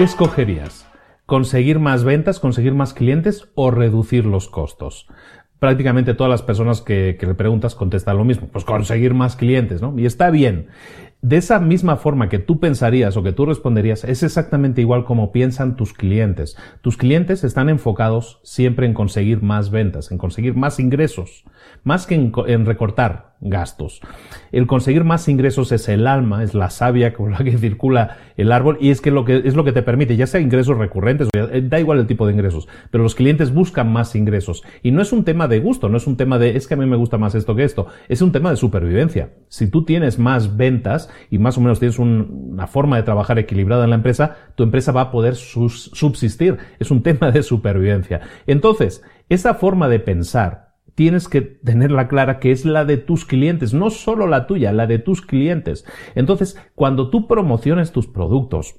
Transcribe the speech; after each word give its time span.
¿Qué 0.00 0.04
escogerías? 0.04 0.86
¿Conseguir 1.26 1.78
más 1.78 2.04
ventas, 2.04 2.40
conseguir 2.40 2.72
más 2.72 2.94
clientes 2.94 3.50
o 3.54 3.70
reducir 3.70 4.24
los 4.24 4.48
costos? 4.48 5.06
Prácticamente 5.58 6.14
todas 6.14 6.30
las 6.30 6.40
personas 6.40 6.80
que, 6.80 7.18
le 7.20 7.34
preguntas 7.34 7.74
contestan 7.74 8.16
lo 8.16 8.24
mismo, 8.24 8.48
pues 8.48 8.64
conseguir 8.64 9.12
más 9.12 9.36
clientes, 9.36 9.82
¿no? 9.82 9.92
Y 9.98 10.06
está 10.06 10.30
bien. 10.30 10.68
De 11.20 11.36
esa 11.36 11.60
misma 11.60 11.98
forma 11.98 12.30
que 12.30 12.38
tú 12.38 12.60
pensarías 12.60 13.14
o 13.18 13.22
que 13.22 13.32
tú 13.32 13.44
responderías, 13.44 14.04
es 14.04 14.22
exactamente 14.22 14.80
igual 14.80 15.04
como 15.04 15.32
piensan 15.32 15.76
tus 15.76 15.92
clientes. 15.92 16.56
Tus 16.80 16.96
clientes 16.96 17.44
están 17.44 17.68
enfocados 17.68 18.40
siempre 18.42 18.86
en 18.86 18.94
conseguir 18.94 19.42
más 19.42 19.70
ventas, 19.70 20.10
en 20.10 20.16
conseguir 20.16 20.54
más 20.54 20.80
ingresos, 20.80 21.44
más 21.84 22.06
que 22.06 22.14
en 22.14 22.64
recortar 22.64 23.29
gastos. 23.40 24.00
El 24.52 24.66
conseguir 24.66 25.04
más 25.04 25.28
ingresos 25.28 25.72
es 25.72 25.88
el 25.88 26.06
alma, 26.06 26.42
es 26.42 26.54
la 26.54 26.70
savia 26.70 27.12
con 27.12 27.32
la 27.32 27.38
que 27.38 27.56
circula 27.56 28.18
el 28.36 28.52
árbol 28.52 28.78
y 28.80 28.90
es 28.90 29.00
que, 29.00 29.10
lo 29.10 29.24
que 29.24 29.42
es 29.44 29.54
lo 29.54 29.64
que 29.64 29.72
te 29.72 29.82
permite, 29.82 30.16
ya 30.16 30.26
sea 30.26 30.40
ingresos 30.40 30.76
recurrentes, 30.78 31.28
da 31.64 31.80
igual 31.80 31.98
el 31.98 32.06
tipo 32.06 32.26
de 32.26 32.32
ingresos, 32.32 32.68
pero 32.90 33.02
los 33.02 33.14
clientes 33.14 33.52
buscan 33.52 33.92
más 33.92 34.14
ingresos 34.14 34.62
y 34.82 34.90
no 34.90 35.02
es 35.02 35.12
un 35.12 35.24
tema 35.24 35.48
de 35.48 35.60
gusto, 35.60 35.88
no 35.88 35.96
es 35.96 36.06
un 36.06 36.16
tema 36.16 36.38
de 36.38 36.56
es 36.56 36.66
que 36.66 36.74
a 36.74 36.76
mí 36.76 36.86
me 36.86 36.96
gusta 36.96 37.18
más 37.18 37.34
esto 37.34 37.54
que 37.54 37.64
esto, 37.64 37.86
es 38.08 38.22
un 38.22 38.32
tema 38.32 38.50
de 38.50 38.56
supervivencia. 38.56 39.30
Si 39.48 39.68
tú 39.68 39.84
tienes 39.84 40.18
más 40.18 40.56
ventas 40.56 41.10
y 41.30 41.38
más 41.38 41.56
o 41.58 41.60
menos 41.60 41.78
tienes 41.78 41.98
una 41.98 42.66
forma 42.66 42.96
de 42.96 43.02
trabajar 43.02 43.38
equilibrada 43.38 43.84
en 43.84 43.90
la 43.90 43.96
empresa, 43.96 44.36
tu 44.54 44.62
empresa 44.62 44.92
va 44.92 45.02
a 45.02 45.10
poder 45.10 45.34
subsistir. 45.34 46.58
Es 46.78 46.90
un 46.90 47.02
tema 47.10 47.30
de 47.30 47.42
supervivencia. 47.42 48.20
Entonces, 48.46 49.02
esa 49.28 49.54
forma 49.54 49.88
de 49.88 50.00
pensar 50.00 50.69
tienes 50.94 51.28
que 51.28 51.40
tenerla 51.40 52.08
clara 52.08 52.38
que 52.38 52.52
es 52.52 52.64
la 52.64 52.84
de 52.84 52.96
tus 52.96 53.24
clientes, 53.24 53.72
no 53.74 53.90
solo 53.90 54.26
la 54.26 54.46
tuya, 54.46 54.72
la 54.72 54.86
de 54.86 54.98
tus 54.98 55.22
clientes. 55.22 55.84
Entonces, 56.14 56.58
cuando 56.74 57.10
tú 57.10 57.26
promociones 57.26 57.92
tus 57.92 58.06
productos, 58.06 58.76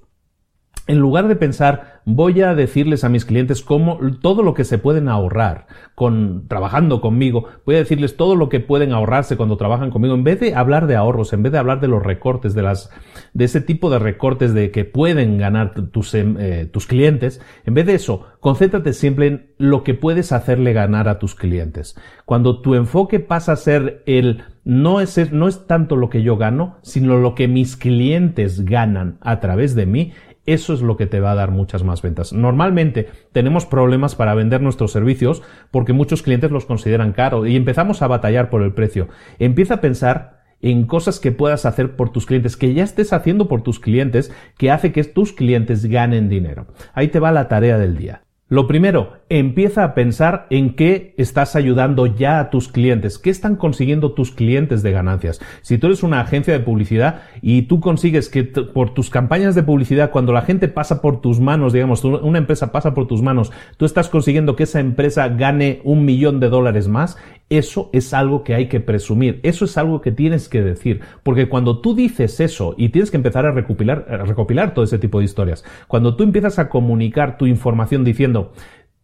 en 0.91 0.99
lugar 0.99 1.29
de 1.29 1.37
pensar, 1.37 2.01
voy 2.03 2.41
a 2.41 2.53
decirles 2.53 3.05
a 3.05 3.09
mis 3.09 3.23
clientes 3.23 3.61
cómo 3.61 3.97
todo 4.21 4.43
lo 4.43 4.53
que 4.53 4.65
se 4.65 4.77
pueden 4.77 5.07
ahorrar 5.07 5.67
con 5.95 6.49
trabajando 6.49 6.99
conmigo, 6.99 7.45
voy 7.65 7.75
a 7.75 7.79
decirles 7.79 8.17
todo 8.17 8.35
lo 8.35 8.49
que 8.49 8.59
pueden 8.59 8.91
ahorrarse 8.91 9.37
cuando 9.37 9.55
trabajan 9.55 9.89
conmigo, 9.89 10.15
en 10.15 10.25
vez 10.25 10.41
de 10.41 10.53
hablar 10.53 10.87
de 10.87 10.97
ahorros, 10.97 11.31
en 11.31 11.43
vez 11.43 11.53
de 11.53 11.59
hablar 11.59 11.79
de 11.79 11.87
los 11.87 12.03
recortes, 12.03 12.53
de 12.55 12.63
las, 12.63 12.91
de 13.33 13.45
ese 13.45 13.61
tipo 13.61 13.89
de 13.89 13.99
recortes 13.99 14.53
de 14.53 14.69
que 14.69 14.83
pueden 14.83 15.37
ganar 15.37 15.73
tus, 15.91 16.13
em, 16.13 16.35
eh, 16.37 16.65
tus 16.65 16.87
clientes, 16.87 17.39
en 17.65 17.73
vez 17.73 17.85
de 17.85 17.93
eso, 17.93 18.25
concéntrate 18.41 18.91
siempre 18.91 19.27
en 19.27 19.51
lo 19.57 19.83
que 19.83 19.93
puedes 19.93 20.33
hacerle 20.33 20.73
ganar 20.73 21.07
a 21.07 21.19
tus 21.19 21.35
clientes. 21.35 21.95
Cuando 22.25 22.59
tu 22.59 22.75
enfoque 22.75 23.21
pasa 23.21 23.53
a 23.53 23.55
ser 23.55 24.03
el 24.07 24.43
no 24.63 25.01
es, 25.01 25.31
no 25.31 25.47
es 25.47 25.65
tanto 25.65 25.95
lo 25.95 26.09
que 26.09 26.21
yo 26.21 26.37
gano, 26.37 26.77
sino 26.81 27.17
lo 27.17 27.33
que 27.33 27.47
mis 27.47 27.77
clientes 27.77 28.65
ganan 28.65 29.17
a 29.21 29.39
través 29.39 29.73
de 29.73 29.85
mí, 29.85 30.13
eso 30.53 30.73
es 30.73 30.81
lo 30.81 30.97
que 30.97 31.07
te 31.07 31.19
va 31.19 31.31
a 31.31 31.35
dar 31.35 31.51
muchas 31.51 31.83
más 31.83 32.01
ventas. 32.01 32.33
Normalmente 32.33 33.09
tenemos 33.31 33.65
problemas 33.65 34.15
para 34.15 34.35
vender 34.35 34.61
nuestros 34.61 34.91
servicios 34.91 35.41
porque 35.71 35.93
muchos 35.93 36.21
clientes 36.21 36.51
los 36.51 36.65
consideran 36.65 37.13
caros 37.13 37.47
y 37.47 37.55
empezamos 37.55 38.01
a 38.01 38.07
batallar 38.07 38.49
por 38.49 38.61
el 38.63 38.73
precio. 38.73 39.09
Empieza 39.39 39.75
a 39.75 39.81
pensar 39.81 40.41
en 40.61 40.85
cosas 40.85 41.19
que 41.19 41.31
puedas 41.31 41.65
hacer 41.65 41.95
por 41.95 42.11
tus 42.11 42.25
clientes, 42.25 42.55
que 42.55 42.73
ya 42.73 42.83
estés 42.83 43.13
haciendo 43.13 43.47
por 43.47 43.63
tus 43.63 43.79
clientes, 43.79 44.31
que 44.57 44.71
hace 44.71 44.91
que 44.91 45.03
tus 45.03 45.33
clientes 45.33 45.85
ganen 45.85 46.29
dinero. 46.29 46.67
Ahí 46.93 47.07
te 47.07 47.19
va 47.19 47.31
la 47.31 47.47
tarea 47.47 47.77
del 47.77 47.97
día. 47.97 48.21
Lo 48.51 48.67
primero, 48.67 49.13
empieza 49.29 49.85
a 49.85 49.93
pensar 49.93 50.47
en 50.49 50.75
qué 50.75 51.13
estás 51.17 51.55
ayudando 51.55 52.05
ya 52.05 52.41
a 52.41 52.49
tus 52.49 52.67
clientes, 52.67 53.17
qué 53.17 53.29
están 53.29 53.55
consiguiendo 53.55 54.11
tus 54.11 54.31
clientes 54.31 54.83
de 54.83 54.91
ganancias. 54.91 55.39
Si 55.61 55.77
tú 55.77 55.87
eres 55.87 56.03
una 56.03 56.19
agencia 56.19 56.51
de 56.51 56.59
publicidad 56.59 57.21
y 57.41 57.61
tú 57.61 57.79
consigues 57.79 58.27
que 58.27 58.43
por 58.43 58.93
tus 58.93 59.09
campañas 59.09 59.55
de 59.55 59.63
publicidad, 59.63 60.11
cuando 60.11 60.33
la 60.33 60.41
gente 60.41 60.67
pasa 60.67 61.01
por 61.01 61.21
tus 61.21 61.39
manos, 61.39 61.71
digamos, 61.71 62.03
una 62.03 62.39
empresa 62.39 62.73
pasa 62.73 62.93
por 62.93 63.07
tus 63.07 63.21
manos, 63.21 63.53
tú 63.77 63.85
estás 63.85 64.09
consiguiendo 64.09 64.57
que 64.57 64.63
esa 64.63 64.81
empresa 64.81 65.29
gane 65.29 65.79
un 65.85 66.03
millón 66.03 66.41
de 66.41 66.49
dólares 66.49 66.89
más, 66.89 67.17
eso 67.51 67.89
es 67.91 68.13
algo 68.13 68.43
que 68.43 68.55
hay 68.55 68.67
que 68.69 68.79
presumir, 68.79 69.41
eso 69.43 69.65
es 69.65 69.77
algo 69.77 69.99
que 69.99 70.13
tienes 70.13 70.47
que 70.47 70.61
decir, 70.61 71.01
porque 71.21 71.49
cuando 71.49 71.81
tú 71.81 71.93
dices 71.93 72.39
eso 72.39 72.73
y 72.77 72.89
tienes 72.89 73.11
que 73.11 73.17
empezar 73.17 73.45
a 73.45 73.51
recopilar, 73.51 74.05
recopilar 74.25 74.73
todo 74.73 74.85
ese 74.85 74.97
tipo 74.97 75.19
de 75.19 75.25
historias, 75.25 75.65
cuando 75.87 76.15
tú 76.15 76.23
empiezas 76.23 76.59
a 76.59 76.69
comunicar 76.69 77.37
tu 77.37 77.45
información 77.45 78.03
diciendo, 78.03 78.53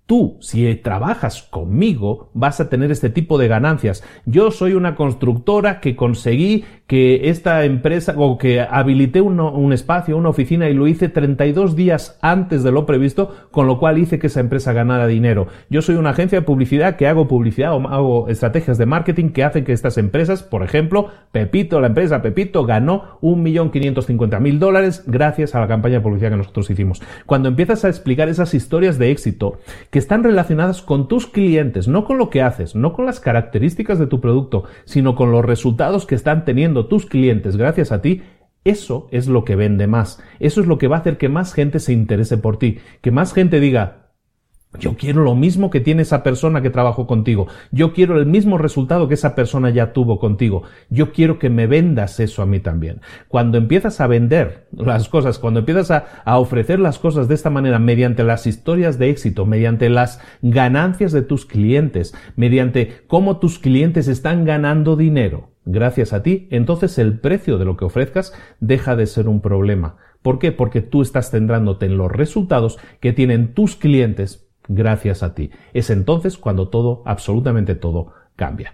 Tú, 0.07 0.37
si 0.39 0.73
trabajas 0.75 1.43
conmigo, 1.43 2.31
vas 2.33 2.61
a 2.61 2.69
tener 2.69 2.91
este 2.91 3.09
tipo 3.09 3.37
de 3.37 3.49
ganancias. 3.49 4.05
Yo 4.25 4.51
soy 4.51 4.71
una 4.71 4.95
constructora 4.95 5.81
que 5.81 5.97
conseguí 5.97 6.63
que 6.87 7.29
esta 7.29 7.65
empresa 7.65 8.13
o 8.15 8.37
que 8.37 8.61
habilité 8.61 9.19
un 9.19 9.73
espacio, 9.73 10.15
una 10.15 10.29
oficina 10.29 10.69
y 10.69 10.73
lo 10.73 10.87
hice 10.87 11.09
32 11.09 11.75
días 11.75 12.17
antes 12.21 12.63
de 12.63 12.71
lo 12.71 12.85
previsto, 12.85 13.35
con 13.51 13.67
lo 13.67 13.77
cual 13.77 13.97
hice 13.97 14.19
que 14.19 14.27
esa 14.27 14.39
empresa 14.39 14.71
ganara 14.71 15.05
dinero. 15.05 15.47
Yo 15.69 15.81
soy 15.81 15.95
una 15.95 16.11
agencia 16.11 16.39
de 16.39 16.45
publicidad 16.45 16.95
que 16.95 17.07
hago 17.07 17.27
publicidad 17.27 17.73
o 17.75 17.87
hago 17.89 18.29
estrategias 18.29 18.77
de 18.77 18.85
marketing 18.85 19.29
que 19.31 19.43
hacen 19.43 19.65
que 19.65 19.73
estas 19.73 19.97
empresas, 19.97 20.43
por 20.43 20.63
ejemplo, 20.63 21.09
Pepito, 21.33 21.81
la 21.81 21.87
empresa 21.87 22.21
Pepito 22.21 22.65
ganó 22.65 23.19
1.550.000 23.21 24.57
dólares 24.57 25.03
gracias 25.05 25.55
a 25.55 25.59
la 25.59 25.67
campaña 25.67 25.95
de 25.95 26.01
publicidad 26.01 26.31
que 26.31 26.37
nosotros 26.37 26.69
hicimos. 26.69 27.01
Cuando 27.25 27.49
empiezas 27.49 27.83
a 27.83 27.89
explicar 27.89 28.29
esas 28.29 28.53
historias 28.53 28.97
de 28.97 29.11
éxito 29.11 29.59
que 29.91 29.99
están 29.99 30.23
relacionadas 30.23 30.81
con 30.81 31.09
tus 31.09 31.27
clientes, 31.27 31.89
no 31.89 32.05
con 32.05 32.17
lo 32.17 32.29
que 32.29 32.41
haces, 32.41 32.75
no 32.75 32.93
con 32.93 33.05
las 33.05 33.19
características 33.19 33.99
de 33.99 34.07
tu 34.07 34.21
producto, 34.21 34.63
sino 34.85 35.15
con 35.15 35.31
los 35.31 35.43
resultados 35.43 36.05
que 36.05 36.15
están 36.15 36.45
teniendo 36.45 36.76
tus 36.85 37.07
clientes 37.07 37.57
gracias 37.57 37.91
a 37.91 38.01
ti, 38.01 38.21
eso 38.63 39.07
es 39.11 39.27
lo 39.27 39.45
que 39.45 39.55
vende 39.55 39.87
más. 39.87 40.21
Eso 40.39 40.61
es 40.61 40.67
lo 40.67 40.77
que 40.77 40.87
va 40.87 40.97
a 40.97 40.99
hacer 40.99 41.17
que 41.17 41.29
más 41.29 41.53
gente 41.53 41.79
se 41.79 41.93
interese 41.93 42.37
por 42.37 42.59
ti. 42.59 42.79
Que 43.01 43.11
más 43.11 43.33
gente 43.33 43.59
diga, 43.59 44.07
yo 44.79 44.95
quiero 44.95 45.23
lo 45.23 45.33
mismo 45.35 45.69
que 45.69 45.79
tiene 45.79 46.01
esa 46.01 46.21
persona 46.21 46.61
que 46.61 46.69
trabajó 46.69 47.07
contigo. 47.07 47.47
Yo 47.71 47.93
quiero 47.93 48.19
el 48.19 48.25
mismo 48.25 48.57
resultado 48.57 49.07
que 49.07 49.13
esa 49.13 49.35
persona 49.35 49.69
ya 49.69 49.93
tuvo 49.93 50.19
contigo. 50.19 50.63
Yo 50.89 51.13
quiero 51.13 51.39
que 51.39 51.49
me 51.49 51.65
vendas 51.65 52.19
eso 52.19 52.41
a 52.41 52.45
mí 52.45 52.59
también. 52.59 53.01
Cuando 53.29 53.57
empiezas 53.57 54.01
a 54.01 54.07
vender 54.07 54.67
las 54.73 55.07
cosas, 55.07 55.39
cuando 55.39 55.61
empiezas 55.61 55.89
a, 55.91 56.37
ofrecer 56.37 56.79
las 56.79 56.99
cosas 56.99 57.27
de 57.27 57.35
esta 57.35 57.49
manera, 57.49 57.79
mediante 57.79 58.23
las 58.23 58.45
historias 58.45 58.99
de 58.99 59.09
éxito, 59.09 59.45
mediante 59.45 59.89
las 59.89 60.19
ganancias 60.41 61.11
de 61.11 61.21
tus 61.21 61.45
clientes, 61.45 62.13
mediante 62.35 63.01
cómo 63.07 63.37
tus 63.37 63.59
clientes 63.59 64.07
están 64.09 64.43
ganando 64.43 64.95
dinero 64.95 65.56
gracias 65.67 66.13
a 66.13 66.23
ti, 66.23 66.47
entonces 66.49 66.97
el 66.97 67.19
precio 67.19 67.57
de 67.57 67.65
lo 67.65 67.77
que 67.77 67.85
ofrezcas 67.85 68.33
deja 68.59 68.95
de 68.95 69.05
ser 69.05 69.27
un 69.27 69.41
problema. 69.41 69.97
¿Por 70.21 70.39
qué? 70.39 70.51
Porque 70.51 70.81
tú 70.81 71.01
estás 71.01 71.29
centrándote 71.29 71.85
en 71.85 71.97
los 71.97 72.11
resultados 72.11 72.79
que 72.99 73.13
tienen 73.13 73.53
tus 73.53 73.75
clientes 73.75 74.47
gracias 74.67 75.23
a 75.23 75.33
ti. 75.35 75.51
Es 75.73 75.89
entonces 75.89 76.37
cuando 76.37 76.69
todo, 76.69 77.03
absolutamente 77.05 77.75
todo, 77.75 78.13
cambia. 78.35 78.73